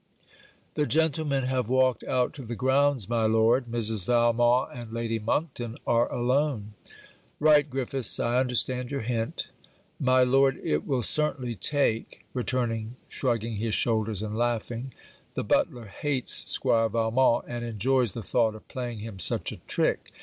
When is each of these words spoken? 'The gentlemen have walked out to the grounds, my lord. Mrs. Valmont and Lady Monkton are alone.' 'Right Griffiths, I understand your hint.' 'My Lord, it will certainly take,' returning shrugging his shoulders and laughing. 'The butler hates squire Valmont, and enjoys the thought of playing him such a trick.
'The 0.73 0.87
gentlemen 0.87 1.43
have 1.43 1.69
walked 1.69 2.03
out 2.05 2.33
to 2.33 2.41
the 2.41 2.55
grounds, 2.55 3.07
my 3.07 3.25
lord. 3.27 3.67
Mrs. 3.67 4.07
Valmont 4.07 4.71
and 4.73 4.91
Lady 4.91 5.19
Monkton 5.19 5.77
are 5.85 6.11
alone.' 6.11 6.73
'Right 7.39 7.69
Griffiths, 7.69 8.19
I 8.19 8.39
understand 8.39 8.89
your 8.89 9.01
hint.' 9.01 9.49
'My 9.99 10.23
Lord, 10.23 10.59
it 10.63 10.87
will 10.87 11.03
certainly 11.03 11.53
take,' 11.53 12.25
returning 12.33 12.95
shrugging 13.09 13.57
his 13.57 13.75
shoulders 13.75 14.23
and 14.23 14.35
laughing. 14.35 14.91
'The 15.35 15.43
butler 15.43 15.85
hates 15.85 16.51
squire 16.51 16.89
Valmont, 16.89 17.45
and 17.47 17.63
enjoys 17.63 18.13
the 18.13 18.23
thought 18.23 18.55
of 18.55 18.67
playing 18.67 18.97
him 19.01 19.19
such 19.19 19.51
a 19.51 19.57
trick. 19.67 20.11